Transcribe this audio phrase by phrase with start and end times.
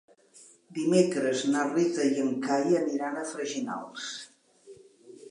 [0.75, 4.07] Dimecres na Rita i en Cai aniran a Freginals.